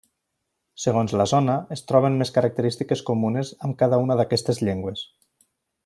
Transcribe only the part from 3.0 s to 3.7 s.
comunes